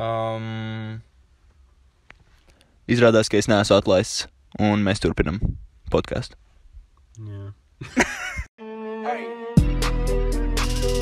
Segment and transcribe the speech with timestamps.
[0.00, 1.02] Um,
[2.88, 4.26] izrādās, ka es neesmu atlaists,
[4.56, 5.40] un mēs turpinam
[5.92, 6.38] podkāstu.
[7.20, 7.52] Jā.
[9.04, 9.26] Hey.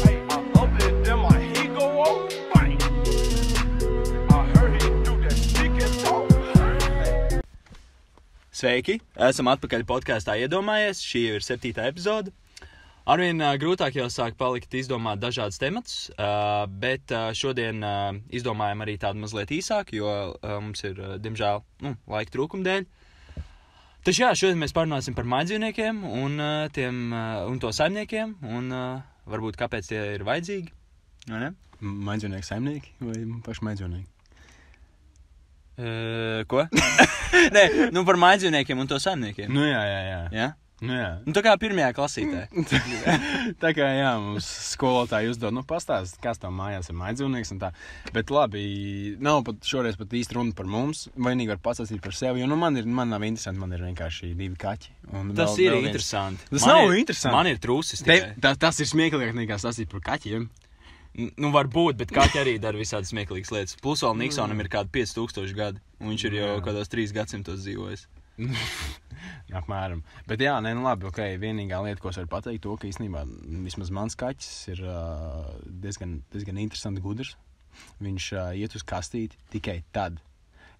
[0.02, 2.34] Hey, I up it, then my heat go off.
[2.54, 2.74] Bang.
[4.30, 6.26] I heard he do that stick and talk.
[6.56, 7.40] Hey.
[8.50, 8.98] Sveiki!
[9.14, 11.04] Esam atpakaļ podkāstā iedomājies.
[11.04, 12.34] Šī ir septītā epizode.
[13.10, 18.84] Arvien uh, grūtāk jau sāk palikt izdomāt dažādas tematus, uh, bet uh, šodien uh, izdomājam
[18.84, 22.86] arī tādu mazliet īsāku, jo uh, mums ir, uh, diemžēl, nu, laika trūkuma dēļ.
[24.06, 28.70] Taču jā, šodien mēs parunāsim par maidzīvniekiem un, uh, tiem, uh, un to saimniekiem, un
[28.70, 30.70] uh, varbūt kāpēc tie ir vajadzīgi.
[31.80, 34.08] Maidzīvnieki saimnieki vai paši maidzīvnieki?
[35.80, 36.68] Uh, ko?
[37.56, 39.50] Nē, nu par maidzīvniekiem un to saimniekiem.
[39.50, 40.24] Nu, jā, jā, jā.
[40.36, 40.50] Ja?
[40.80, 41.08] Nu, jā.
[41.26, 42.46] Nu, tā kā pirmajā klasītē.
[43.62, 47.68] tā kā jā, mums skolotāji uzdod, nu, pastāst, kas tam mājās ir tā.
[48.14, 48.62] Bet labi,
[49.20, 51.08] nav pat šoreiz pat īsti runa par mums.
[51.20, 54.32] Vainīgi var pastāstīt par sevi, jo nu, man, ir, man nav interesanti, man ir vienkārši
[54.32, 54.94] divi kaķi.
[55.36, 56.48] Tas vēl- ir vēl interesanti.
[56.48, 57.36] Tas Man nav ir, interesanti.
[57.36, 58.04] Man ir trūcis.
[58.40, 60.48] Tā, tas ir smieklīgāk nekā stāstīt par kaķiem.
[61.36, 63.76] Nu, var būt, bet kaķi arī dara visādas smieklīgas lietas.
[63.82, 68.06] Plus vēl Niksonam ir kādi 5000 gadi, un viņš ir jau kādos trīs gadsimtos dzīvojis.
[69.60, 70.02] Apmēram.
[70.28, 71.08] Bet, jā, nē, nu labi.
[71.10, 71.36] Okay.
[71.42, 73.24] Vienīgā lieta, ko es varu pateikt, to, ka īstenībā
[73.66, 75.50] vismaz mans kaķis ir uh,
[75.84, 77.36] diezgan, diezgan interesants, gudrs.
[78.02, 80.18] Viņš uh, iet uz kastīti tikai tad,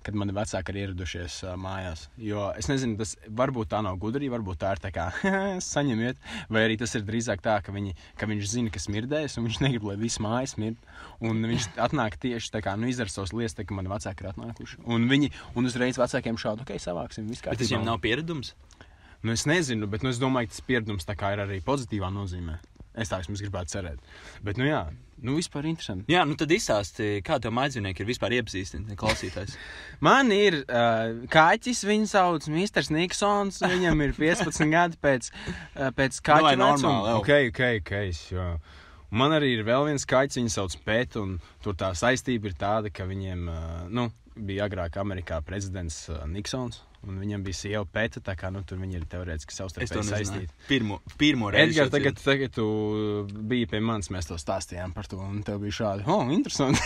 [0.06, 2.06] kad mani vecāki ir ieradušies uh, mājās.
[2.20, 5.09] Jo es nezinu, tas varbūt tā nav gudrība, varbūt tā ir tā kā
[5.73, 6.20] saņemiet,
[6.53, 9.61] vai arī tas ir drīzāk tā, ka, viņi, ka viņš zina, ka smirdēs, un viņš
[9.65, 10.81] negrib, lai viss mājas smird.
[11.25, 14.33] Un viņš atnāk tieši tā kā nu, izdara savas lietas, tā, ka mani vecāki ir
[14.33, 14.81] atnākuši.
[14.89, 18.55] Un viņi un uzreiz vecākiem šādu, ok, savāksim, Bet tas viņam nav pieredums.
[19.21, 21.05] Nu, es nezinu, bet nu, es domāju, ka tas pieredums
[21.37, 22.56] ir arī pozitīvā nozīmē.
[23.01, 24.12] Es tā vismaz gribētu cerēt.
[24.45, 24.87] Bet, nu, jā,
[25.27, 26.11] nu, vispār interesanti.
[26.13, 29.57] Jā, nu tad izstāsti, kā tev maidzīvnieki ir vispār iepazīstināti klausītājs.
[30.07, 32.87] Man ir uh, kaķis, viņu sauc Mr.
[32.95, 33.62] Niksons.
[33.65, 37.17] Viņam ir 15 gadi pēc, uh, pēc Nu, kaķa normāli, vecuma.
[37.21, 38.78] Ok, ok, ok.
[39.11, 42.55] Un Man arī ir vēl viens kaķis, viņu sauc Pēta, un tur tā saistība ir
[42.59, 44.06] tāda, ka viņiem, uh, nu,
[44.39, 48.81] bija agrāk Amerikā prezidents uh, Niksons, un viņam bija sieva Pēta, tā kā, nu, tur
[48.81, 50.55] viņi ir teorētiski Es savstarpēji saistīti.
[50.69, 51.75] Pirmo, pirmo reizi.
[51.75, 52.66] Edgars, tagad, tagad tu
[53.31, 56.83] biji pie manis, mēs to stāstījām par to, un tev bija šādi, oh, interesanti.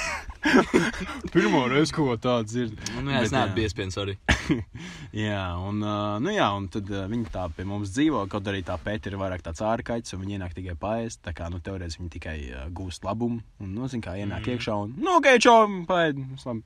[1.35, 2.79] Pirmo reizi, ko tādu dzird.
[3.01, 3.55] Nu, jā, es Bet, neesmu jā.
[3.59, 4.17] bijis piens arī.
[5.15, 8.25] Jā, un, uh, nu, jā, un tad uh, viņi tā pie mums dzīvo.
[8.31, 11.23] Kaut arī tā pēta ir vairāk tāds ārkaits, un viņi ienāk tikai paēst.
[11.25, 13.41] Tā kā, nu, teorētiski viņi tikai uh, gūst labumu.
[13.63, 14.57] Un, nu, zin kā, ienāk mm.
[14.57, 16.21] iekšā un, nu, ok, čau, paēd.
[16.35, 16.65] viss labi.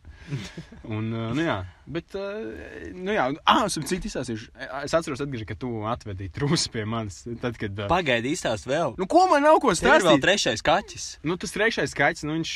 [0.96, 1.58] un, uh, nu, jā,
[1.98, 4.48] bet, uh, nu, jā, ah, es citu izstāstīšu.
[4.84, 7.20] Es atceros, Edgars, ka tu atvedīji trūsi pie manis.
[7.42, 8.96] Tad, kad, uh, Pagaidi, izstāsti vēl.
[8.98, 10.24] nu, ko man nav ko Tev ir vēl stāstīt?
[10.24, 11.06] trešais kaķis.
[11.26, 12.52] Nu, tas trešais skaits, nu, viņš,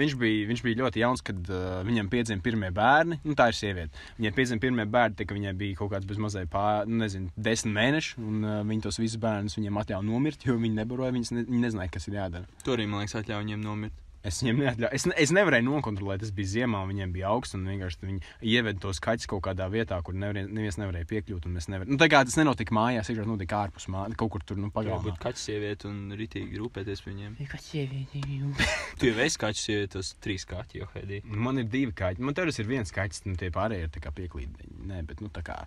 [0.00, 3.20] viņš, bija, viņš bija ļoti jauns, kad uh, viņam piedzima pirmie bērni.
[3.24, 4.04] Nu, tā ir sieviete.
[4.20, 8.14] Viņai piedzima pirmie bērni, tad, viņai bija kaut kāds bezmazliet pār, nu, nezinu, desmit mēneši.
[8.20, 11.64] Un uh, viņi tos visus bērnus viņiem atļāva nomirt, jo viņi nebaroja, viņas ne, viņi
[11.68, 12.48] nezināja, kas ir jādara.
[12.66, 13.98] Tur arī, man liekas, atļauj viņiem nomirt.
[14.22, 14.92] Es viņiem neatļauju.
[14.92, 17.54] Es, ne- es nevarēju nokontrolēt, tas bija ziemā, un viņiem bija augsts.
[17.56, 18.20] un Vienkārši viņi
[18.52, 21.46] ieveda tos kaķus kaut kādā vietā, kur nevarē, neviens nevarēja piekļūt.
[21.46, 24.40] un mēs nevar- Nu, tā kā tas nenotika mājās, tas notika ārpus mājās, kaut kur
[24.44, 25.18] tur nu, Varbūt pagalmā.
[25.18, 27.36] kaķis sieviete un ritīgi rūpēties par viņiem.
[29.00, 31.22] Tu jau esi kaķis sieviete, tos trīs kaķi jau hedī.
[31.24, 32.18] Nu, Man ir divi kaķi.
[32.20, 34.68] Man tur ir viens kaķis, un tie pārējie ir pieklīdi.
[34.84, 35.64] Nē, bet nu, tā kā.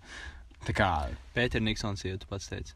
[0.63, 2.73] Tā kā Pēter Niksons sieviete, tu pats teici.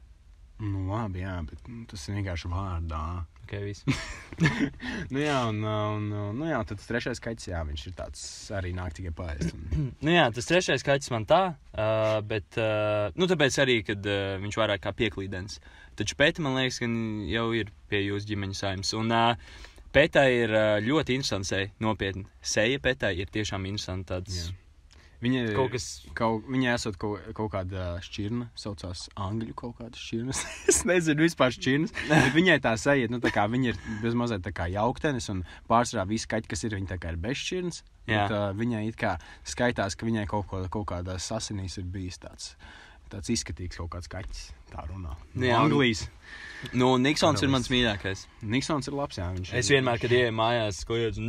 [0.64, 3.02] Nu, labi, jā, bet tas ir vienkārši vārdā.
[3.48, 3.86] Ok, viss.
[5.14, 8.24] nu, jā, un, un, nu, jā, tad tas trešais kaķis, jā, viņš ir tāds
[8.58, 9.56] arī nāk tikai paēst.
[9.56, 9.88] Un...
[10.04, 14.36] Nu jā, tas trešais kaķis man tā, uh, bet, uh, nu tāpēc arī, kad uh,
[14.44, 15.62] viņš vairāk kā pieklīdens.
[15.98, 16.92] Taču pēta, man liekas, ka
[17.32, 18.94] jau ir pie jūsu ģimeņa saimnes.
[19.00, 19.56] Un uh,
[19.96, 22.28] pētā ir uh, ļoti interesants seja, nopietni.
[22.44, 24.48] Seja pētā ir tiešām interesants tāds.
[24.50, 24.56] Jā.
[25.22, 29.98] Viņa ir Kaut kas, Kaut, viņa esot kaut, kaut kāda šķirne, saucās angļu kaut kāda
[29.98, 30.36] šķirne.
[30.70, 31.94] es nezinu, vispār šķirnes.
[32.36, 35.42] Viņai tā sajūta, nu, tā kā viņa ir bezmazliet tā kā jauktenis, un
[35.72, 37.82] pārsvarā visi kaķi, kas ir, viņi tā kā ir bez šķirnes.
[38.08, 38.28] Jā.
[38.28, 42.22] Bet, uh, viņai it kā skaitās, ka viņai kaut, ko, kaut kādās asinīs ir bijis
[42.24, 42.54] tāds,
[43.10, 44.46] tāds izskatīgs kaut kāds kaķis.
[44.70, 45.16] Tā runā.
[45.34, 46.06] No Jā, un- Anglijas.
[46.78, 47.52] nu, Niksons ir Karalists.
[47.58, 48.24] mans mīļākais.
[48.54, 49.28] Niksons ir labs, jā.
[49.34, 51.26] Viņš Es ir- vienmēr, kad ieeju mājās, ko iedzu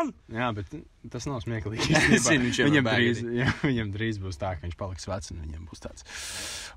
[0.00, 0.36] Nikson!
[0.36, 0.72] Jā, bet
[1.12, 1.88] tas nav smieklīgi.
[2.16, 3.34] Es zinu, viņš viņam, drīz, arī.
[3.40, 6.06] jā, viņam drīz būs tā, ka viņš paliks vecs un viņam būs tāds.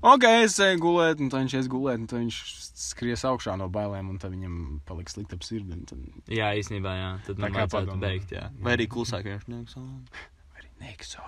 [0.04, 2.40] Ok, es eju gulēt, un tad viņš ies gulēt, un tad viņš
[2.84, 5.76] skries augšā no bailēm, un tad viņam paliks slikta ap sirdi.
[5.76, 6.04] un Tad...
[6.32, 7.10] Jā, īstenībā, jā.
[7.26, 8.48] Tad Tā man kā vajadzētu beigt, jā.
[8.64, 9.90] Vai arī klusāk vienkārši Nikson.
[10.84, 11.22] Ekso.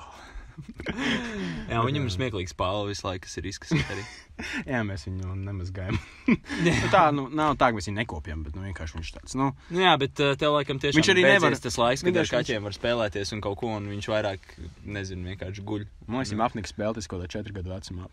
[1.71, 4.05] Jā, viņam ir smieklīgs pāle visu laiku, kas ir izkasīts arī.
[4.71, 5.97] Jā, mēs viņu nemazgājam.
[6.67, 9.37] nu, tā, nu, nav tā, ka mēs viņu nekopjam, bet nu, vienkārši viņš tāds.
[9.39, 12.19] Nu, Nu, jā, bet uh, tev laikam tiešām Viņš arī nevar- tas laiks, kad ar
[12.19, 14.45] vienkārši viņš- kaķiem var spēlēties un kaut ko, un viņš vairāk,
[14.85, 15.87] nezinu, vienkārši guļ.
[16.07, 18.07] liekas, viņam apnika spēlēties kaut kādā četru gadu vecumā.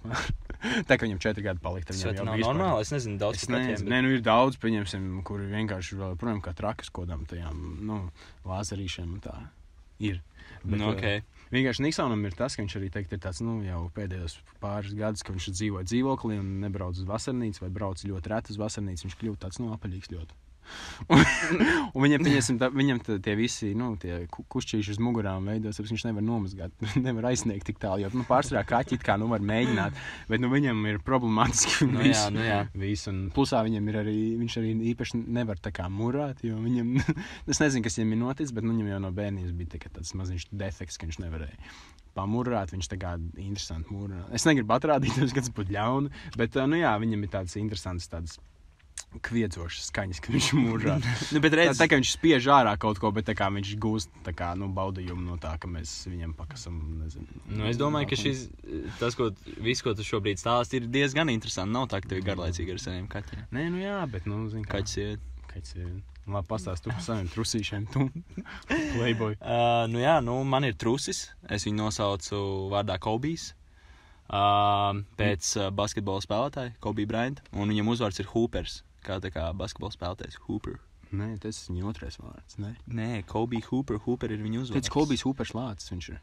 [0.88, 3.60] tā kā viņam četri gadi palika, tad viņam jau bija normāli, es nezinu, daudz kaķiem.
[3.60, 7.60] nezinu, bet- nē, nu ir daudz, pieņemsim, kuri vienkārši vēl, projām, kā trakas kodam tajām,
[7.84, 8.00] nu,
[8.48, 9.36] lāzerīšiem un tā.
[10.00, 10.22] Ir.
[10.64, 11.33] Bet, Nu, eh, ok.
[11.54, 15.22] Vienkārši Niksonam ir tas, ka viņš arī teikt, ir tāds, nu, jau pēdējos pāris gadus,
[15.22, 19.06] ka viņš dzīvo dzīvoklī un nebrauc uz vasarnīcu vai brauc ļoti reti uz vasarnīcu.
[19.06, 20.40] Viņš kļūst tāds, nu, apaļīgs ļoti.
[21.14, 21.22] Un,
[21.94, 25.80] un viņam, pieņemsim, tā, viņam tā, tie visi, nu, tie ku- kušķīši uz mugurām veidos,
[25.80, 26.74] tāpēc viņš nevar nomazgāt,
[27.08, 29.98] nevar aizsniegt tik tālu, jo, nu, pārsvarā kaķi kā, nu, var mēģināt,
[30.32, 32.24] bet, nu, viņam ir problemātiski Nu, viss.
[32.26, 32.60] jā, nu, jā.
[32.80, 36.94] Visu, un plusā viņam ir arī, viņš arī īpaši nevar tā kā murāt, jo viņam,
[37.52, 40.14] es nezinu, kas viņam ir noticis, bet nu, viņam jau no bērnības bija tā, tāds
[40.20, 41.60] maziņš defekts, ka viņš nevarēja
[42.14, 42.70] pamurāt.
[42.76, 44.20] Viņš tā kā interesanti mūrā.
[44.38, 48.36] Es negribu atrādīt, ka tas būtu ļauni, bet, nu jā, viņam ir tāds interesants, tāds
[49.24, 50.98] kviedzošs skaņas, ka viņš mūrā.
[51.34, 54.32] Nu, bet Tā, redz, tā kā viņš spiež ārā kaut ko, bet kā viņš gūst
[54.38, 56.80] kā, nu, baudījumu no tā, ka mēs viņam pakasam.
[57.04, 58.48] Nezinu, Nu, es domāju, ka šis,
[59.02, 59.32] tas, ko,
[59.62, 61.74] viss, ko tu šobrīd stāsti, ir diezgan interesanti.
[61.76, 63.46] Nav tā, ka tev ir garlaicīgi ar saviem kaķiem.
[63.54, 65.22] Nē, nu jā, bet, nu, zini, kā Kaķis ir.
[65.52, 65.92] Kaķis ir.
[66.24, 67.88] Labi, pastāst par saviem trusīšiem.
[67.92, 68.08] Tu,
[68.96, 69.36] playboy.
[69.44, 71.26] Uh, nu, jā, nu, man ir trusis.
[71.52, 72.40] Es viņu nosaucu
[72.72, 73.52] vārdā Kobijs.
[74.34, 77.44] Uh, pēc uh, basketbola spēlētāja, Kobija Bryanta.
[77.54, 78.80] Un viņam uzvārds ir Hoopers.
[79.04, 80.80] Kā tā kā basketbola spēlētājs Hooper.
[81.14, 82.58] Nē, tas ir viņa otrais vārds.
[82.62, 84.00] Nē, Nē, Kobija Hooper.
[84.06, 84.80] Hooper ir viņa uzvārds.
[84.80, 86.22] Pēc Kolbijas upes lācis viņš ir.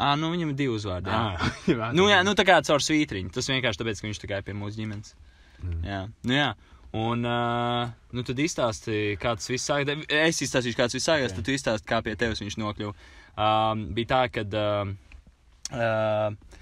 [0.00, 1.12] Ah, nu viņam ir divi uzvārdi.
[1.12, 1.50] Jā.
[1.70, 3.30] jā, Nu, jā, nu tā kā caur svītriņu.
[3.36, 5.14] Tas vienkārši tāpēc, ka viņš tā kā ir pie mūsu ģimenes.
[5.60, 5.80] Mm.
[5.86, 6.50] Jā, nu jā.
[6.96, 10.06] Un, uh, nu, tad izstāstīja, kā tas viss sākās.
[10.10, 12.94] Es izstāstīšu, kā tas viss sākās, tad tu izstāstīji, kā pie tevis viņš nokļuva.
[13.40, 14.90] Um, bija tā, ka uh,
[15.70, 16.56] uh,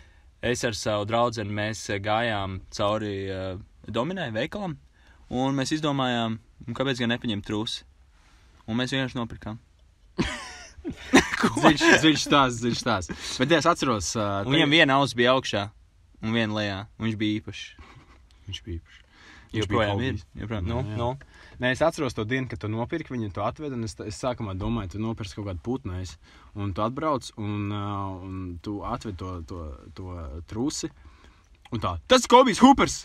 [0.45, 3.55] es ar savu draugu mēs gājām cauri uh,
[3.89, 4.77] Dominai veikalam,
[5.31, 6.39] un mēs izdomājām,
[6.77, 7.85] kāpēc gan nepaņemt trusi.
[8.69, 9.59] Un mēs vienkārši nopirkām.
[10.89, 13.11] Dziļš, dziļš tās, dziļš tās.
[13.41, 15.67] Bet es atceros, uh, Un viņam viena auss bija augšā,
[16.25, 16.79] un viena lejā.
[16.99, 17.67] Un viņš bija īpašs.
[18.49, 19.05] viņš bija īpašs.
[19.59, 20.23] Joprojām ir.
[20.37, 21.11] Joprojām, nu, Jā, nu.
[21.59, 24.55] Nē, es atceros to dienu, kad tu nopirki viņu, tu atvedi, un es, es sākumā
[24.59, 26.13] domāju, tu nopirksi kaut kādu putnais,
[26.55, 29.63] un tu atbrauc, un, uh, un tu atvedi to, to,
[29.97, 30.19] to
[30.51, 30.91] trusi,
[31.73, 33.01] un tā, tas ir Kobijs Hoopers!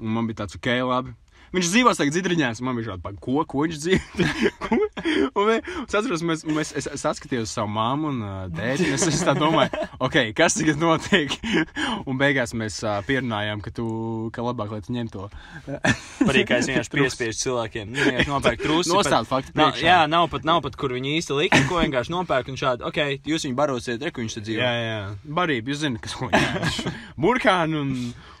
[0.00, 1.12] Un man bija tāds, ok, labi.
[1.52, 4.88] Viņš dzīvo tagad dzirdriņās, un man bija šādi, "Pa, ko, ko viņš dzīvo?
[5.38, 9.22] Un es atceros, mēs, mēs, es, es atskatījos savu māmu un uh, un es, es
[9.26, 11.34] tā domāju, ok, kas tagad notiek?
[12.08, 13.86] un beigās mēs uh, pierunājām, ka tu,
[14.34, 15.28] ka labāk, lai tu ņem to.
[15.66, 17.92] Patīk, kā es vienkārši piespiežu cilvēkiem.
[17.92, 18.92] Nu, vienkārši nopērku trusi.
[18.92, 22.52] Nostād faktu Nav, jā, nav pat, nav pat, kur viņi īsti likt, ko vienkārši nopērk
[22.52, 24.62] un šādi, ok, jūs viņu barosiet, reku viņš te dzīvo.
[24.62, 25.00] Jā, jā,
[25.38, 26.94] barība, jūs zināt, kas jāsaka.
[27.22, 27.92] Burkāni un,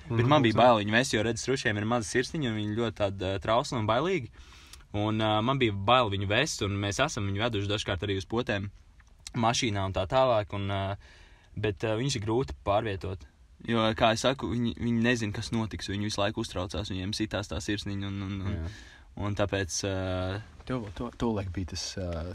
[0.08, 0.16] un.
[0.18, 2.98] Bet man bija bail viņu vest, jo redz, trušiem ir maza sirsniņa, un viņi ļoti
[3.02, 4.32] tādi uh, trausli un bailīgi.
[4.92, 8.28] Un uh, man bija bail viņu vest, un mēs esam viņu veduši dažkārt arī uz
[8.28, 8.68] potēm,
[9.40, 10.52] mašīnā un tā tālāk.
[10.58, 11.12] Un, uh,
[11.56, 13.24] bet uh, viņš ir grūti pārvietot.
[13.68, 15.88] Jo, kā jau saku, viņi, viņi nezina, kas notiks.
[15.88, 18.10] Viņi visu laiku uztraucās, viņiem sitās tā sirsniņa.
[18.10, 18.72] Un, un, un, Jā.
[19.26, 21.82] un tāpēc uh, To, to, to bija tas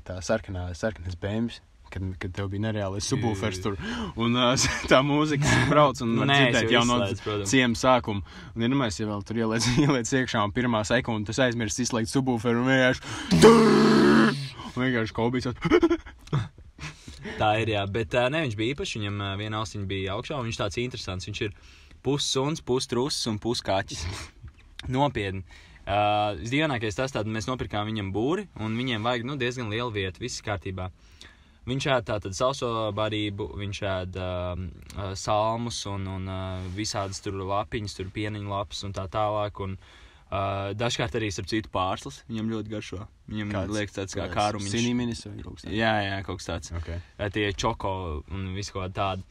[0.04, 1.62] tā sarkanā, sarkanais bēmas.
[1.94, 3.78] Kad, kad tev bija nereālais subwoofers tur,
[4.20, 7.54] un uh, tā mūzika brauc, un Nu, var nē, dzirdēt jau jau no izslēdzu, protams.
[7.54, 8.38] ciema sākuma.
[8.56, 12.12] Un, ja mēs jau vēl tur ieliec, ieliec iekšā, un pirmā sekunde tas aizmirst izslēgt
[12.12, 13.52] subwooferu, un vienkārši,
[14.74, 15.50] un vienkārši kolbīs.
[17.38, 18.98] Tā ir, jā, bet uh, ne, viņš bija īpašs.
[18.98, 21.28] Viņam uh, viena ausiņa bija augšā, un viņš tāds interesants.
[21.28, 21.56] Viņš ir
[22.06, 24.06] pussuns, pustrusis un puskaķis.
[24.94, 25.44] Nopietni.
[25.88, 30.24] Uh, Visdīvainākais tas, ka mēs nopirkām viņam būri, un viņiem vajag nu, diezgan lielu vietu,
[30.24, 30.90] viss kārtībā.
[31.68, 34.60] Viņš ēd tātad sauso barību, viņš ēd uh,
[34.96, 39.60] uh, salmus un, un uh, visādas tur lapiņas, tur pieniņu lapas un tā tālāk.
[39.66, 43.04] Un, uh, dažkārt arī, starp citu, pārslas viņam ļoti garšo.
[43.28, 44.74] Viņam liekas tāds kā kārumiņš.
[44.78, 45.76] Sinīminis vai kaut kas tāds.
[45.76, 47.02] Jā, jā, kaut kas tāds Okay.
[47.36, 47.92] tie čoko
[48.32, 49.28] un visu kaut tādu.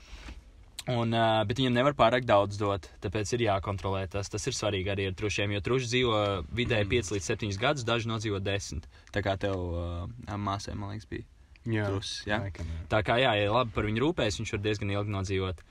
[0.92, 4.28] Un, uh, bet viņam nevar pārāk daudz dot, tāpēc ir jākontrolē tas.
[4.30, 6.20] Tas ir svarīgi arī ar trušiem, jo truši dzīvo
[6.54, 8.84] vidēji 5 līdz 7 gadus, daži nodzīvo 10.
[9.16, 11.26] Tā kā tev uh, māsai, man liekas, bija.
[11.70, 12.38] Jā, Trusis, jā.
[12.44, 12.84] Laikam, jā.
[12.92, 15.62] Tā kā, jā, ja labi par viņu rūpēs, viņš var diezgan ilgi nodzīvot.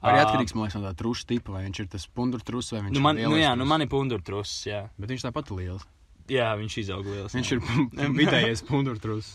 [0.00, 2.94] Arī atkarīgs liekas, no tā truša tipa, vai viņš ir tas pundur trus vai viņš
[2.94, 3.72] Nu, ir man, nu, lielais jā, nu truss.
[3.74, 4.82] man ir pundur trusis, jā.
[4.96, 5.88] Bet viņš tāpat ir liels.
[6.30, 7.34] Jā, viņš izaug liels.
[7.36, 7.58] Viņš jā.
[8.06, 9.34] ir vidējais pundur trus.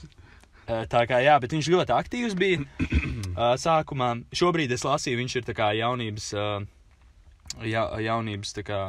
[0.66, 2.64] Eh, Tā kā jā, bet viņš ļoti aktīvs bija
[3.66, 4.10] sākumā.
[4.34, 5.54] Šobrīd es lasīju, viņš ir
[5.84, 6.32] jaunības,
[7.64, 8.80] ja, jaunības kā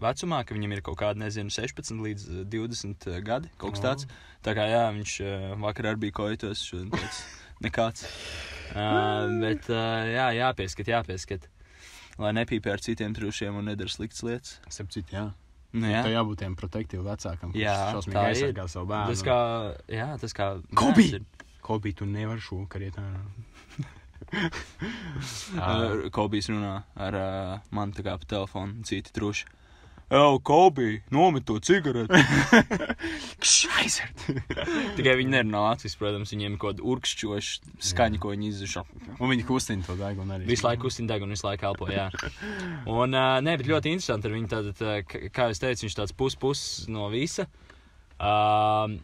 [0.00, 3.86] vecumā, ka viņam ir kaut kādi, nezinu, 16 līdz eh, 20 gadi, kaut kas O.
[3.88, 4.08] tāds.
[4.44, 7.22] Tā kā jā, viņš uh, vakar arī bija koitos, šodien tāds
[7.64, 8.04] nekāds.
[8.74, 11.48] Uh, bet, uh, jā, jāpieskat, jāpieskat.
[12.20, 14.58] Lai nepīpē ar citiem trušiem un nedara sliktas lietas.
[14.70, 15.24] Starp citu, jā.
[15.74, 16.04] Nu, Jā.
[16.06, 19.10] Tā jābūt tiem protektīviem vecākam, Jā, šausmīgi aizsargā savu bērnu.
[19.10, 19.38] tas kā,
[19.90, 20.46] jā, tas kā.
[20.78, 21.08] Kobi!
[21.66, 23.24] Kobi, tu nevari šo kariet ārā.
[25.54, 29.46] Uh, Kobijs runā ar uh, mani tā kā pa telefonu, citi truši.
[30.14, 32.18] Ej, Kobi, nomet to cigareti.
[33.54, 34.24] Šaizert!
[34.98, 38.82] Tikai viņi nerunā latviešu, protams, viņiem ir kaut kāda urkšķoša skaņa, ko viņi izzuša.
[39.16, 40.48] Un viņi kustina to degunu arī.
[40.50, 41.88] Visu laiku kustina degunu, visu laiku elpo.
[41.94, 42.10] Jā.
[42.90, 44.50] Un, uh, nē, bet ļoti interesanti ar viņu.
[44.52, 47.46] Tātad, k- kā jau teicu, viņš tāds pus-pus no visa.
[48.18, 48.98] Uh,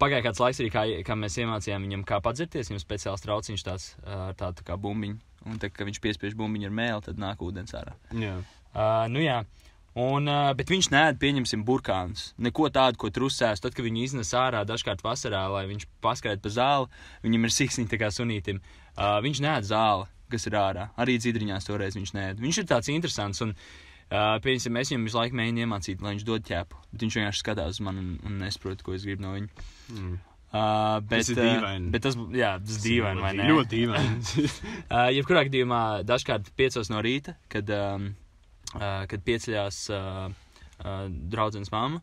[0.00, 2.70] Pagāja kāds laiks, arī kā, kā mēs iemācījām viņam, kā padzerties.
[2.70, 5.18] Viņam speciāls trauciņš tāds ar tādu tā kā bumbiņu.
[5.48, 7.96] Un tad, kad viņš piespiež bumbiņu ar mēli, tad nāk ūdens ārā.
[8.12, 8.36] Jā.
[8.70, 9.40] Uh, nu jā.
[9.98, 12.30] Un, uh, bet viņš nē, pieņemsim, burkānus.
[12.38, 13.62] Neko tādu, ko trusēs.
[13.64, 16.90] Tad, kad viņi iznes ārā dažkārt vasarā, lai viņš paskrētu pa zāli,
[17.24, 18.60] viņam ir siksniņa tā kā sunītim.
[18.94, 20.90] Uh, viņš nē, zāli, kas ir ārā.
[21.00, 22.26] Arī dzīdriņās toreiz viņš nē.
[22.44, 23.42] Viņš ir tāds interesants.
[23.42, 26.80] Un, uh, pieņemsim, es viņam visu laiku mēģinu iemācīt, lai viņš dod ķēpu.
[26.90, 29.66] Bet viņš vienkārši skatās uz mani un, un nesaprot, ko es gribu no viņa.
[29.94, 30.18] Mm.
[30.50, 31.84] Uh, bet, Tas ir dīvaini.
[31.86, 33.46] Uh, bet tas, jā, tas ir dīvaini, vai ne?
[33.52, 34.46] Ļoti dīvaini.
[34.90, 38.08] Uh, jebkurā gadījumā, dažkārt piecos no rīta, kad, um,
[38.74, 40.24] uh, kad pieceļās uh,
[40.82, 42.00] uh, draugs mamma,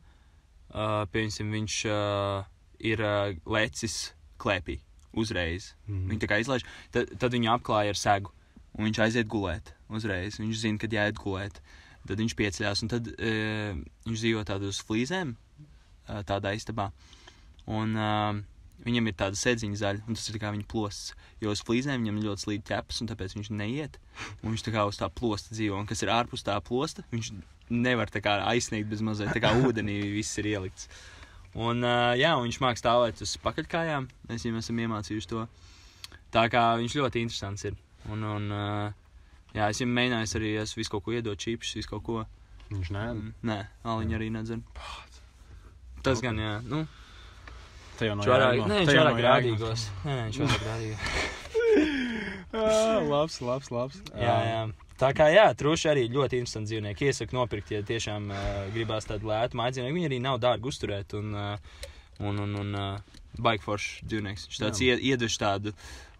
[0.71, 2.47] uh, piemēram, viņš uh,
[2.79, 3.97] ir uh, lecis
[4.39, 4.79] klēpī
[5.17, 5.73] uzreiz.
[5.89, 6.05] Mhm.
[6.13, 6.63] Viņa tā kā izlaiž,
[6.95, 8.31] tad, tad viņu apklāja ar segu,
[8.77, 10.39] un viņš aiziet gulēt uzreiz.
[10.39, 11.59] Viņš zina, kad jāiet gulēt.
[12.07, 16.91] Tad viņš pieceļās, un tad uh, viņš dzīvo tādos flīzēm, uh, tādā istabā.
[17.67, 18.39] Un uh,
[18.85, 21.13] viņam ir tāda sēdziņa zaļa, un tas ir kā viņa plosts.
[21.43, 23.99] Jo uz flīzēm viņam ļoti slīd ķepas, un tāpēc viņš neiet.
[24.41, 27.33] Un viņš tā kā uz tā plosta dzīvo, un kas ir ārpus tā plosta, viņš
[27.73, 30.87] nevar tā kā aizsniegt bez mazliet, tā kā ūdenī viss ir ielikts.
[31.57, 34.07] Un, uh, jā, un viņš mākslinieks stāvēt uz pakaļkājām.
[34.29, 35.47] Mēs viņam esam iemācījuši to.
[36.33, 37.77] Tā kā viņš ļoti interesants ir.
[38.13, 39.06] Un, un uh,
[39.57, 42.21] jā, es viņam mēģināju arī, es visu kaut ko iedot, čīpšus, visu kaut ko.
[42.71, 43.03] Viņš nē.
[43.15, 44.63] Mm, Nē, Aliņa arī nedzer.
[46.05, 46.57] Tas gan, jā.
[46.67, 46.85] Nu,
[47.97, 48.67] Tā jau jāgno.
[48.69, 49.85] nē, viņš vairāk nav grādīgos.
[50.05, 50.99] Nē, viņš vairāk grādīgos.
[52.53, 52.65] Ā,
[53.13, 54.01] Labs, labs, labs.
[54.13, 54.59] Jā, jā.
[54.97, 57.07] Tā kā jā, truši arī ļoti interesanti dzīvnieki.
[57.11, 58.39] Iesaku nopirkt, ja tiešām uh,
[58.73, 59.97] gribās tādu lētu mājdzīvnieku.
[59.99, 61.83] Viņi arī nav dārgi uzturēt un, uh,
[62.21, 64.47] un, un, un uh, baigi foršs dzīvnieks.
[64.49, 65.73] Viņš tāds ie, iedvež tādu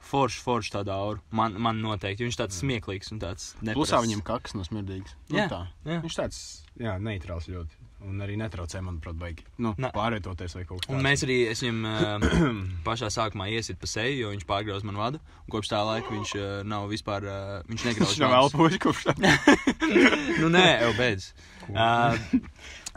[0.04, 1.22] foršu, foršu tādu auru.
[1.32, 2.26] Man, man noteikti.
[2.28, 3.78] Viņš tāds smieklīgs un tāds neparasts.
[3.80, 5.16] Plusā viņam kakas nav smirdīgs.
[5.30, 5.62] Nu, Jā, tā.
[5.88, 6.00] jā.
[6.06, 6.42] Viņš tāds,
[6.80, 7.77] jā, neitrāls ļoti.
[8.06, 9.44] Un arī netraucē, manuprāt, baigi.
[9.58, 9.90] Nu, Na.
[9.90, 12.28] pārvietoties vai kaut kas Un mēs arī, viņam uh,
[12.88, 15.22] pašā sākumā iesit pa seju, jo viņš pārgrauz man vadu.
[15.50, 17.88] Kopš tā laika viņš uh, nav vispār, uh, viņš
[18.22, 18.54] nav vadus.
[18.54, 19.26] elpojuši kopš tam.
[20.44, 21.32] nu, nē, jau beidz.
[21.68, 22.16] Uh,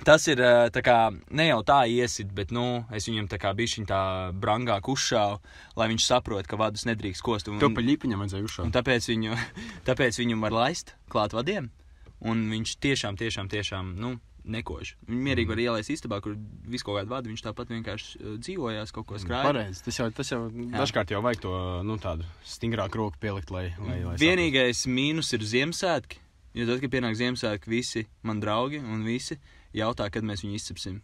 [0.06, 0.40] tas ir
[0.70, 0.98] tā kā
[1.32, 4.02] ne jau tā iesit, bet nu, es viņam tā kā bišķiņ tā
[4.36, 5.40] brangāk uzšāvu,
[5.80, 7.48] lai viņš saprot, ka vadus nedrīkst kost.
[7.50, 8.70] Un, To pa ļipiņam un uzšaut.
[8.76, 9.36] tāpēc, viņu,
[9.88, 11.72] tāpēc viņu var laist klāt vadiem.
[12.20, 14.94] Un viņš tiešām, tiešām, tiešām nu, nekož.
[15.08, 16.36] Viņu mierīgi var ielaist istabā, kur
[16.70, 17.28] visu kaut kādu vadu.
[17.32, 19.44] Viņš tāpat vienkārši uh, dzīvojās, kaut ko skrāja.
[19.50, 19.82] Pareizi.
[19.86, 21.52] Tas jau, tas jau dažkārt jau vajag to,
[21.86, 23.66] nu, tādu stingrāku roku pielikt, lai.
[23.84, 26.22] lai, lai Vienīgais mīnus ir Ziemassvētki.
[26.58, 29.36] Jo tad, kad pienāk Ziemassvētki, visi man draugi un visi
[29.76, 31.00] jautā, kad mēs viņu izcepsim.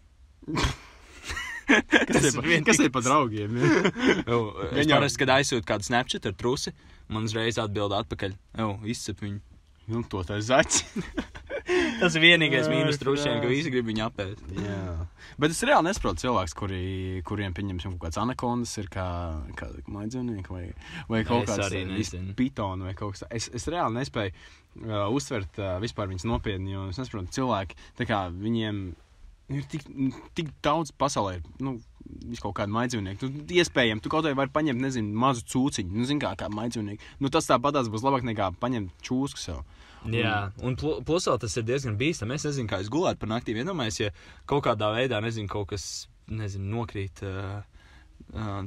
[1.67, 3.57] kas, ir, pa- kas ir pa draugiem?
[3.59, 3.71] ja?
[4.31, 4.41] Jo,
[4.71, 6.73] Es Viņam- parasti, kad aizsūtu kādu snapchat ar trusi,
[7.13, 8.35] man uzreiz atbild atpakaļ.
[8.59, 9.41] Jo, izcep viņu.
[9.93, 10.85] nu, to tā zaķis.
[12.01, 14.43] Tas ir vienīgais Ai, mīnus trušiem, ka visi grib viņu apēst.
[14.57, 14.83] Jā.
[15.41, 16.83] Bet es reāli nesaprotu cilvēkus, kuri,
[17.29, 19.07] kuriem, pieņemsim, kaut kāds anakondas ir kā,
[19.59, 20.67] kā maidzīvnieki vai,
[21.11, 23.35] vai kaut kāds eh, pitoni vai kaut kas tāds.
[23.39, 28.09] Es, es reāli nespēju uh, uztvert uh, vispār viņas nopietni, jo es nesaprotu, cilvēki, tā
[28.09, 28.87] kā viņiem
[29.55, 29.85] ir tik,
[30.37, 31.41] tik daudz pasaulē.
[31.63, 33.27] Nu, Visu kaut kādu maidzīvnieku.
[33.27, 35.91] Nu, iespējams, tu kaut vai vari paņemt, nezinu, mazu cūciņu.
[35.91, 37.03] Nu, zini, kā, kā maidzīvnieku.
[37.19, 39.65] Nu, tas tāpatās būs labāk nekā paņemt čūsku sev.
[40.15, 40.37] Jā,
[40.67, 42.37] un pl plus vēl tas ir diezgan bīstami.
[42.37, 43.57] Es nezinu, kā es gulētu par naktī.
[43.57, 44.13] Iedomājieties, ja
[44.49, 47.25] kaut kādā veidā, nezinu, kaut kas, nezinu, nokrīt.
[47.27, 47.63] Uh,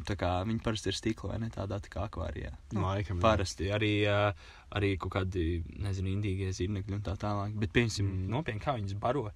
[0.06, 2.54] tā kā viņi parasti ir stikla vai ne tādā tā kā akvārijā.
[2.76, 3.24] Laikam, jā.
[3.24, 5.48] Parasti arī, uh, arī kaut kādi,
[5.82, 7.58] nezinu, indīgie zīmekļi un tā tālāk.
[7.60, 8.30] Bet, piemēram, mm.
[8.36, 9.30] nopietni, kā viņas baro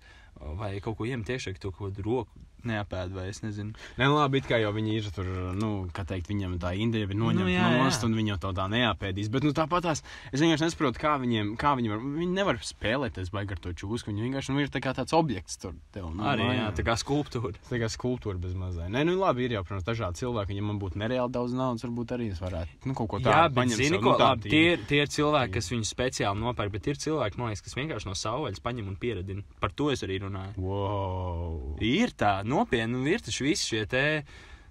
[0.59, 3.73] vai kaut ko iemet tieši ar to kaut kādu roku neapēd vai es nezinu.
[3.97, 5.25] Nē, nu labi, it kā jau viņi ir tur,
[5.57, 7.83] nu, kā teikt, viņam tā indija ir noņemta Nu, nu, jā, jā.
[7.83, 9.29] nost, un viņi jau to tā neapēdīs.
[9.33, 13.31] Bet, nu, tāpat tās, es vienkārši nesaprotu, kā viņiem, kā viņi var, viņi nevar spēlēties
[13.33, 14.11] baigi ar to čūsku.
[14.13, 16.09] Viņi vienkārši, nu, ir tā kā tāds objekts tur tev.
[16.13, 16.67] Nu, Arī jā, mājā.
[16.77, 17.53] tā kā skulptūra.
[17.69, 18.89] Tā kā skulptūra bez mazai.
[18.93, 20.55] Nē, nu labi, ir jau, protams, dažādi cilvēki.
[20.59, 23.53] Ja man būtu nereāli daudz naudas, varbūt arī es varētu nu, kaut ko Jā, tādu
[23.55, 23.79] bet paņemt.
[23.81, 26.95] zini, ko nu, labi, tie, ir- tie ir cilvēki, kas viņus speciāli nopērk, bet ir
[27.01, 29.43] cilvēki, man liekas, kas vienkārši no savvaļas paņem un pieradina.
[29.59, 30.55] Par to es arī runāju.
[30.57, 31.77] Wow.
[31.83, 34.03] Ir tā, nopietni, nu, ir taču visi šie te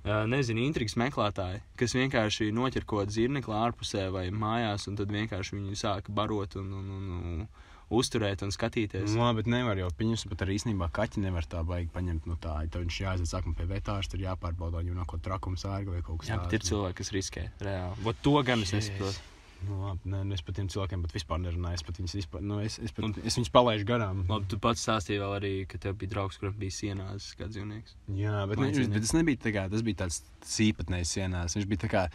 [0.02, 5.58] nezinu, intrigas meklētāji, kas vienkārši noķer kaut kādu zirnekli ārpusē vai mājās, un tad vienkārši
[5.58, 7.44] viņu sāk barot un, un, un, un
[7.92, 9.12] uzturēt un skatīties.
[9.12, 12.38] Nu, labi, bet nevar jau, pieņemsim, pat arī īstenībā kaķi nevar tā baigi paņemt no
[12.40, 12.56] tā.
[12.72, 16.22] Tad viņš jāaiziet sākumā pie vetārs, tur jāpārbauda, viņam nav kaut trakums ārga vai kaut
[16.22, 18.00] kas Jā, bet ir cilvēki, kas riskē reāli.
[18.06, 19.28] Vot to gan es nesaprotu.
[19.68, 21.78] Nu, labi, nē, nu, es par tiem cilvēkiem pat vispār nerunāju.
[21.78, 24.24] Es pat viņus, vispār, nu, es, es, pat, es viņus palaidu garām.
[24.30, 27.96] Labi, tu pats stāstīji vēl arī, ka tev bija draugs, kuram bija sienās kā dzīvnieks.
[28.18, 31.58] Jā, bet, ne, bet tas nebija tā kā, tas bija tāds īpatnējs sienās.
[31.58, 32.06] Viņš bija tā kā,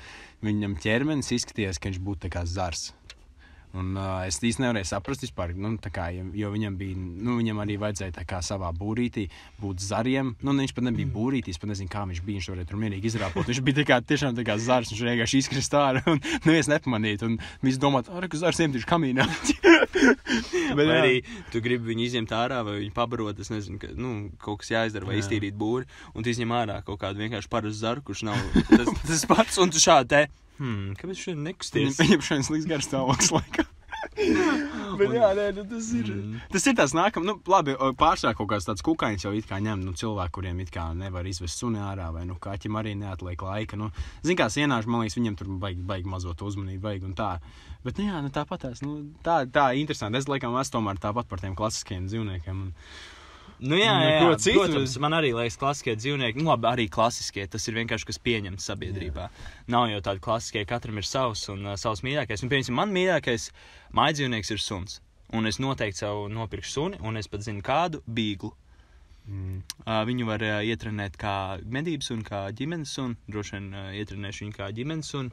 [0.46, 2.90] viņam ķermenis izskatījās, ka viņš būtu tā kā zars.
[3.76, 7.76] Un, uh, es īsti nevarēju saprast, vispār, nu, kā, jo, viņam, bija, nu, viņam arī
[7.82, 9.28] vajadzēja kā savā būrītī
[9.62, 10.34] būt zariem.
[10.42, 12.38] Nu, viņš pat nebija būrītī, es pat nezinu, kā viņš bija.
[12.38, 13.50] Viņš varēja tur mierīgi izrāpot.
[13.50, 17.28] Viņš bija kā, tiešām tā kā zars, viņš vienkārši izkrist ārā un neviens nepamanīja.
[17.28, 19.28] Un visi domāja, ah, ka zars iemetīs kamīnā.
[20.78, 20.98] Bet jā.
[20.98, 21.22] arī
[21.52, 23.40] tu gribi viņu izņemt ārā vai viņu pabarot.
[23.42, 25.26] Es nezinu, ka nu, kaut kas jāizdara vai Jā.
[25.26, 25.88] iztīrīt būri.
[26.14, 28.38] Un tu izņem ārā kaut kādu vienkārši parastu zaru, kurš nav
[28.78, 29.62] tas, tas pats.
[29.62, 30.24] Un tu šādi te,
[30.60, 32.00] hmm, kāpēc šodien Viņam, nekusties?
[32.04, 33.74] viņam šodien slikts garš stāvoklis laikam.
[34.98, 36.10] Bet, jā, nē, nu, tas ir.
[36.10, 36.38] Mm.
[36.54, 39.84] Tas ir tas nākamais, nu, labi, pārsvarā kaut kāds tāds kukainis jau it kā ņem,
[39.86, 43.78] nu, cilvēki, kuriem it kā nevar izvest suni ārā, vai, nu, kaķim arī neatliek laika,
[43.78, 43.92] nu,
[44.26, 47.30] zin kā sienāši, man liekas, viņiem tur baigi, baigi mazot uzmanību, vajag un tā.
[47.86, 50.22] Bet, nu, jā, nu, tāpat tās, nu, tā, tā interesanti.
[50.22, 52.66] Es, laikam, esmu tomēr tāpat par tiem klasiskiem dzīvniekiem.
[52.66, 52.74] Un,
[53.60, 54.38] Nu, jā, Nu, jā, ko jā.
[54.44, 54.60] citu?
[54.60, 57.48] Protams, man arī liekas, klasiskie dzīvnieki, nu, labi, arī klasiskie.
[57.50, 59.30] Tas ir vienkārši kas pieņemts sabiedrībā.
[59.74, 62.44] Nav jau tādi klasiskie, katram ir savs un uh, savs mīļākais.
[62.46, 63.50] Un, piemēram, man mīļākais
[63.98, 65.00] mājdzīvnieks ir suns.
[65.34, 68.54] Un es noteikti sev nopirkšu suni, un es pat zinu kādu bīglu.
[69.26, 73.18] mm, Uh, viņu var uh, ietrenēt kā medības un kā ģimenes sunu.
[73.28, 75.32] Droši vien uh, ietrenēšu viņu kā ģimenes sunu.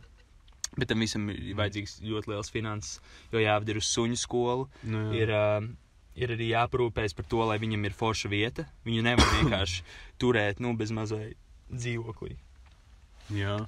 [0.74, 3.00] Bet tam visam ir vajadzīgs ļoti liels finanses,
[3.30, 4.68] jo jāved ir uz suņu skolu.
[4.82, 5.20] nu, jā.
[5.22, 5.68] Ir, uh,
[6.14, 8.66] ir arī jāparūpējas par to, lai viņam ir forša vieta.
[8.86, 9.84] Viņu nevar vienkārši
[10.22, 11.34] turēt nu, bez mazai
[11.72, 12.36] dzīvoklī.
[13.34, 13.62] Jā.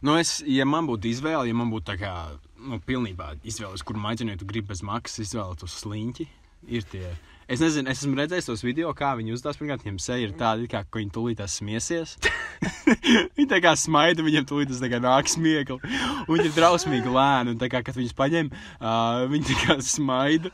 [0.00, 2.12] Nu, es, ja man būtu izvēle, ja man būtu tā kā,
[2.56, 6.26] nu, pilnībā izvēle, uz kuru maģinētu gribu bez maksas, izvēlētos sliņķi,
[6.72, 7.10] ir tie.
[7.50, 9.58] Es nezinu, es esmu redzējis tos video, kā viņi uzstāsta.
[9.58, 12.12] Pirmkārt, viņiem seja ir tāda, kā ka viņi tūlīt tās smiesies.
[13.34, 15.80] viņi tā kā smaida, viņiem tūlīt tas kā nāk smiekli.
[15.80, 17.50] Un viņi ir drausmīgi lēni.
[17.50, 20.52] Un tā kā, kad viņus paņem, uh, viņi tā kā smaida.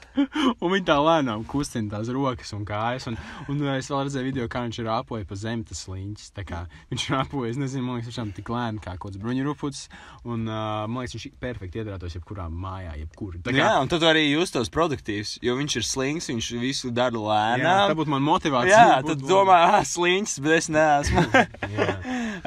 [0.56, 3.10] Un viņi tā lēnām kustina tās rokas un kājas.
[3.12, 3.20] Un,
[3.52, 6.32] un uh, es vēl redzēju video, kā viņš ir apoja pa zemi tas sliņķis.
[6.40, 6.62] Tā kā
[6.94, 9.84] viņš ir apoja, es nezinu, man liekas, viņš ir tik lēni kā kaut kāds bruņuruputs.
[10.24, 13.36] Un uh, man liekas, viņš perfekti iedarbotos jebkurā mājā, jebkur.
[13.44, 17.22] Tā Jā, un tad arī justos produktīvs, jo viņš ir slings, viņš visu dara jā,
[17.30, 17.90] lēnām.
[17.90, 18.82] tā būtu mana motivācija.
[18.90, 21.26] Jā, tad domā, ah, sliņķis, bet es neesmu.
[21.76, 21.90] Jā.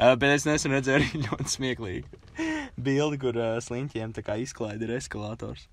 [0.20, 2.20] Bet es nesen redzēju arī ļoti smieklīgu
[2.86, 5.66] bildi, kur uh, sliņķiem tā kā izklaide ir eskalators.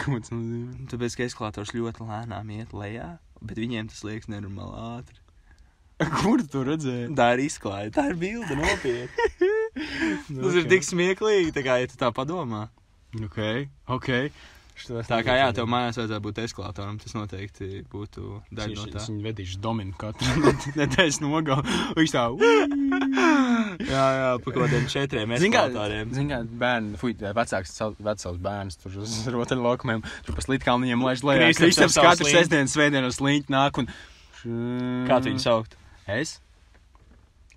[0.00, 0.86] Ko tas nozīmē?
[0.90, 5.18] Tāpēc, ka eskalators ļoti lēnām iet lejā, bet viņiem tas liekas nenormāli ātri.
[6.00, 7.10] Kur tu to redzēji?
[7.18, 9.50] Tā ir izklaide, tā ir bilde nopietni.
[10.30, 12.68] Tas ir tik smieklīgi, tā kā, ja tu tā padomā.
[13.20, 13.40] Ok,
[13.90, 14.08] ok.
[15.08, 19.02] Tā kā jā, tev mājās vajadzētu būt eskalatoram, tas noteikti būtu daļa no tā.
[19.02, 21.64] es viņu vedīšu dominu katru nedēļas nogalu.
[21.98, 22.26] Viņš tā,
[23.80, 26.12] Jā, jā, pa kaut kādiem četriem eskalatoriem.
[26.14, 31.50] zini, kā bērni, fuj, vecāks, vecāks bērns tur uz rotaļlaukumiem, tur pa slitkalniņiem laiž lejā.
[31.58, 33.90] Kristaps katru sestdienu, svētdienu ar sliņķi nāk un...
[35.08, 35.76] Kā tu viņu saukt?
[36.10, 36.38] Es?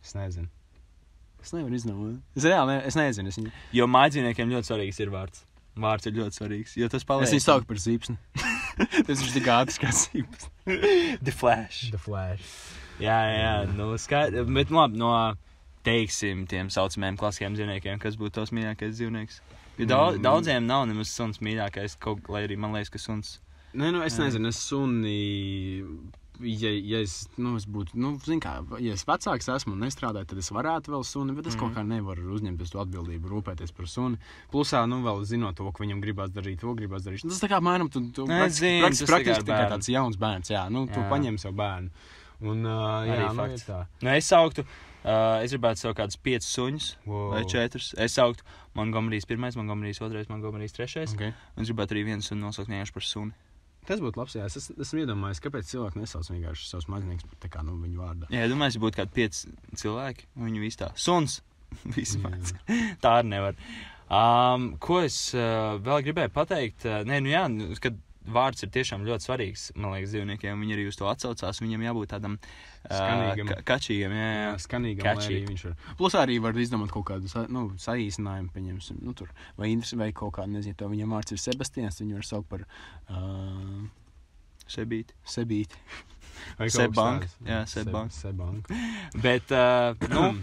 [0.03, 0.49] Es nezinu.
[1.43, 2.19] Es nevaru izdomāt.
[2.39, 3.31] Es reāli, ne, es nezinu.
[3.31, 5.43] Es viņu, Jo mājdzīvniekiem ļoti svarīgs ir vārds.
[5.73, 7.25] Vārds ir ļoti svarīgs, jo tas paliek.
[7.25, 8.17] es viņu saucu par zīpsni.
[9.07, 10.51] Tas ir tik ātrs kā zīpsni.
[11.25, 11.87] The Flash.
[11.93, 12.45] The Flash.
[13.01, 14.45] Jā, jā, jā, nu, skaidrs.
[14.53, 15.09] Bet, nu, labi, no,
[15.85, 19.41] teiksim, tiem saucamajiem klasiskajiem dzīvniekiem, kas būtu tavs mīļākais dzīvnieks?
[19.81, 20.23] Jo daudz, Mm.
[20.27, 23.39] daudziem nav nemaz suns mīļākais, kaut lai arī man liekas, ka suns.
[23.73, 25.81] Nē, nu, es nezinu, es suni.
[26.41, 30.39] Ja, ja es, nu, es būtu, nu, kā, ja es vecāks esmu un nestrādāju, tad
[30.41, 31.59] es varētu vēl suni, bet es mm.
[31.59, 31.77] kaut Mhm.
[31.77, 34.17] kā nevaru uzņemties to atbildību, rūpēties par suni.
[34.51, 37.21] Plusā, nu, vēl zinot to, ka viņam gribās darīt, to gribās darīt.
[37.21, 40.65] Tas tā kā mēram, tu, tu es zinu, praktiski, praktiski tikai tāds jauns bērns, jā,
[40.73, 41.09] nu, tu Jā.
[41.13, 41.89] paņem sev bērnu.
[42.43, 43.63] Un, uh, jā, nu, fakts.
[43.69, 43.85] tā.
[44.01, 47.29] Nu, es sauktu, uh, es gribētu savu kādus piecus suņus Wow.
[47.37, 47.93] vai četrus.
[47.97, 48.43] Es sauktu
[48.75, 51.13] Montgomerijas pirmais, Montgomerijas otrais, Montgomerijas trešais.
[51.15, 51.31] Okay.
[51.55, 53.31] Un es gribētu arī vienu sunu nosaukt vienkārši par suni.
[53.87, 57.49] Tas būtu labs, jā, es es- esmu iedomājies, kāpēc cilvēki nesauc vienkārši savus maznieks par
[57.51, 58.29] kā, nu, viņu vārdā.
[58.31, 60.91] Jā, domāju, ja būtu kādi pieci cilvēki, un viņi visi tā.
[60.95, 61.41] Suns!
[61.95, 62.53] Vismaz.
[63.03, 63.55] tā arī nevar.
[64.13, 66.85] Um, ko es uh, vēl gribēju pateikt?
[66.85, 67.95] Uh, nē, nu jā, nu, kad
[68.29, 70.61] vārds ir tiešām ļoti svarīgs, man liekas, dzīvniekiem.
[70.63, 71.59] Viņi arī uz to atsaucās.
[71.63, 72.37] Viņam jābūt tādam
[72.87, 73.49] Skanīgam.
[73.51, 74.15] ka kačīgam.
[74.15, 74.53] Jā, jā.
[75.41, 75.49] Jā.
[75.51, 75.75] Viņš var.
[75.99, 80.35] Plus arī var izdomāt kaut kādu nu, saīsinājumu, pieņemsim, nu, tur, vai, Indrs, vai kaut
[80.39, 83.85] kādu, nezinu, to viņam vārds ir Sebastians, viņu var saukt par uh,
[84.67, 85.15] Sebīti.
[85.27, 85.79] Sebīti.
[86.59, 87.27] Vai Sebank.
[87.45, 88.11] Jā, Seb- Sebank.
[88.11, 88.67] Sebank.
[89.23, 90.33] Bet, uh, nu,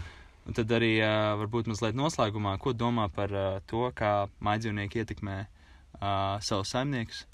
[0.49, 5.35] Un tad arī uh, varbūt mazliet noslēgumā, ko domā par uh, to, kā maidzīvnieki ietekmē
[5.45, 7.27] uh, savus saimniekus.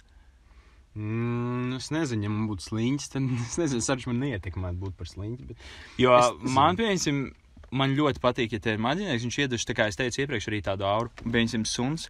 [0.97, 5.11] Mm, es nezinu, ja man būtu sliņķis, tad es nezinu, sarš man neietekmētu būt par
[5.13, 5.51] sliņķi.
[5.51, 5.67] Bet...
[6.01, 7.29] Jo Es man, piemēram,
[7.77, 9.29] man ļoti patīk, ja te ir maģinājums.
[9.29, 11.13] Viņš tā kā es teicu iepriekš, arī tādu auru.
[11.23, 12.09] Piemēram, suns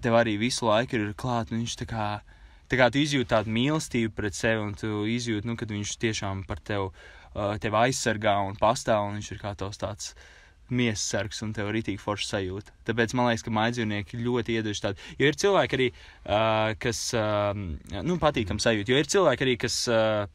[0.00, 1.52] tev arī visu laiku ir klāt.
[1.52, 2.08] un Viņš tā kā,
[2.70, 6.44] tā kā tu izjūti tādu mīlestību pret sevi, un tu izjūti, nu, kad viņš tiešām
[6.48, 10.14] par tevi, uh, tevi aizsargā un pastāv, un viņš ir kā tos tāds.
[10.70, 12.74] Miesas sargs un tev ir rītīgi forša sajūta.
[12.86, 15.06] Tāpēc man liekas, ka maidzīvnieki ļoti ieduši tādu.
[15.18, 15.88] Jo ir cilvēki arī,
[16.24, 17.50] uh, kas, uh,
[18.06, 18.92] nu, patīkam sajūta.
[18.94, 20.26] Jo ir cilvēki arī, kas, uh,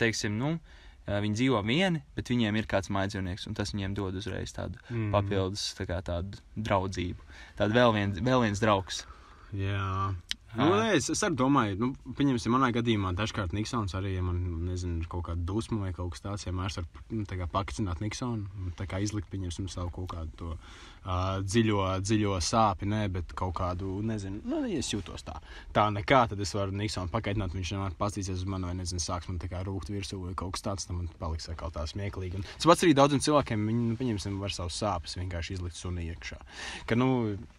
[0.00, 4.16] teiksim, nu, uh, viņi dzīvo vieni, bet viņiem ir kāds maidzīvnieks, un tas viņiem dod
[4.20, 5.10] uzreiz tādu Mm.
[5.12, 7.20] papildus tā kā, tādu draudzību.
[7.60, 9.04] Tādu vēl, vien, vēl viens draugs.
[9.52, 10.14] Jā.
[10.54, 14.38] Nu, nē, es, es arī domāju, nu, pieņemsim, manā gadījumā dažkārt Niksons arī, ja man,
[14.68, 17.48] nezinu, ir kaut kāda dusma vai kaut kas tāds, ja mēs varam nu, tā kā
[17.50, 23.00] pakicināt Niksonu, tā kā izlikt, pieņemsim, savu kaut kādu to uh, dziļo, dziļo sāpi, nē,
[23.16, 25.40] bet kaut kādu, nezinu, nu, ja es jūtos tā.
[25.74, 29.30] Tā nekā, tad es varu Niksonu pakaitināt, viņš nevar pastīties uz mani, vai, nezinu, sāks
[29.30, 32.38] man tā kā rūkt virsū vai kaut kas tāds, tad man paliks atkal tā smieklīgi.
[32.38, 36.06] Un tas pats arī daudziem cilvēkiem, viņi, nu, pieņemsim, var savus sāpes vienkārši izlikt sunī
[36.12, 36.38] iekšā.
[36.86, 37.10] Ka, nu,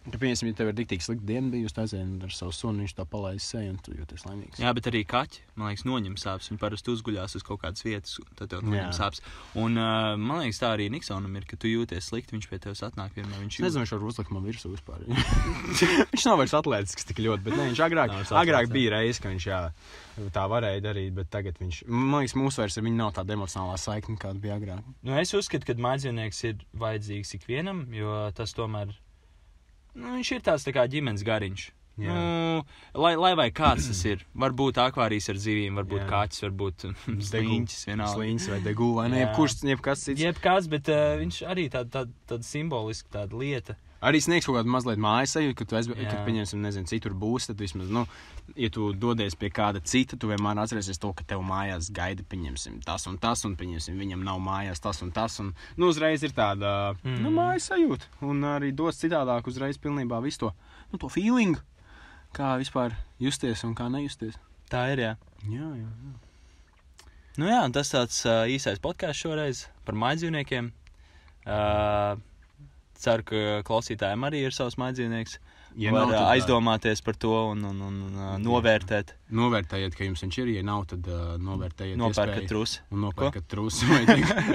[0.08, 2.94] ka, pieņemsim, ja tev ir tik slikta diena bijusi, tad aizēni ar savu sunu, viņš
[2.96, 4.60] tā palaist seju un tu jūties laimīgs.
[4.62, 6.50] Jā, bet arī kaķi, man liekas, noņem sāpes.
[6.50, 8.94] Viņi parasti uzguļās uz kaut kādas vietas, tad tev noņem Jā.
[8.96, 9.22] sāpes.
[9.58, 12.84] Un uh, man liekas, tā arī Niksonam ir, ka tu jūties slikti, viņš pie tevis
[12.86, 13.42] atnāk vienmēr.
[13.44, 15.04] Viņš Es nezinu, viņš var uzlikt man virsū vispār.
[16.14, 19.32] viņš nav vairs atletisks tik ļoti, bet ne, viņš agrāk, agrāk atlētisks, bija reizes, ka
[19.32, 19.60] viņš jā,
[20.34, 24.18] tā varēja darīt, bet tagad viņš, man liekas, mūsu vairs viņu nav tāda emocionālā saikne,
[24.20, 24.86] kāda bija agrāk.
[25.02, 28.94] Nu, es uzskatu, ka maģiskais ir vajadzīgs ikvienam, jo tas tomēr
[29.96, 31.70] nu, viņš ir tāds tā kā ģimenes gariņš.
[31.96, 32.12] Jā.
[32.12, 32.64] Nu,
[33.00, 36.08] lai, lai vai kāds tas ir, varbūt akvārijas ar zivīm, varbūt Jā.
[36.10, 36.84] kāds, varbūt
[37.30, 38.12] sliņķis, vienalga.
[38.18, 40.20] Sliņas vai degū, vai ne, jebkurš, jebkas cits.
[40.20, 43.78] Jebkāds, bet uh, viņš arī tāda tā, tā simboliska tāda lieta.
[44.04, 46.10] Arī sniegs kaut kādu mazliet mājas sajūtu, ka tu aizbēg, Jā.
[46.12, 48.02] kad pieņemsim, nezinu, citur būs, tad vismaz, nu,
[48.60, 52.82] ja tu dodies pie kāda cita, tu vienmēr atcerēsies to, ka tev mājās gaida, pieņemsim,
[52.84, 56.36] tas un tas, un, pieņemsim, viņam nav mājās tas un tas, un, nu, uzreiz ir
[56.36, 57.16] tāda, mm.
[57.24, 60.52] Nu, mājas sajūta, un arī dos citādāk uzreiz pilnībā visu to,
[60.92, 61.56] nu, to feeling,
[62.36, 64.36] kā vispār justies un kā nejusties.
[64.70, 65.12] Tā ir, jā.
[65.46, 66.14] Jā, jā, jā.
[67.36, 70.70] Nu jā, un tas tāds uh, īsais podkāsts šoreiz par maģizīvniekiem.
[71.46, 72.16] Uh,
[72.96, 75.36] ceru, ka klausītājiem arī ir savs maģizīvnieks.
[75.76, 80.22] Ja var nav, tad, aizdomāties par to un, un, un uh, novērtēt, Novērtējiet, ka jums
[80.24, 81.98] viņš ir, ja nav, tad uh, novērtējiet.
[82.00, 82.54] nopērkat
[82.94, 84.00] un nopērkat trusu vai,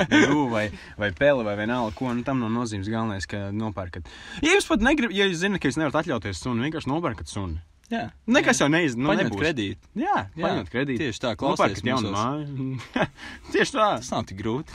[0.09, 0.63] degu, vai,
[0.97, 2.89] vai peli vai vienalga, ko nu, tam nav nozīmes.
[2.89, 4.09] Galvenais, ka nopērkat.
[4.41, 7.61] Ja jūs pat negribat, ja jūs zināt, ka jūs nevarat atļauties sunu, vienkārši nopērkat sunu.
[7.91, 8.01] Jā,
[8.31, 9.89] Nekas jau neiz, nu, paņemt kredītu.
[9.99, 11.01] Jā, Jā, paņemt kredītu.
[11.03, 12.21] Tieši tā, Nopērkat klausieties jaunu mūsos.
[12.21, 13.07] māju.
[13.55, 13.87] Tieši tā.
[13.99, 14.71] Tas nav tik grūti.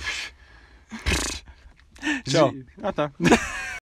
[2.29, 2.51] Čau.
[2.83, 3.09] Jā, tā.